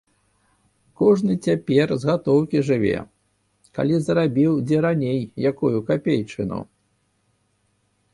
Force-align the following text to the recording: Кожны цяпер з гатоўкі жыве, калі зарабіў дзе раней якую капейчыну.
Кожны 0.99 1.33
цяпер 1.47 1.87
з 2.03 2.07
гатоўкі 2.09 2.63
жыве, 2.69 2.93
калі 3.79 3.99
зарабіў 4.05 4.55
дзе 4.71 4.77
раней 4.87 5.19
якую 5.51 5.77
капейчыну. 5.91 6.59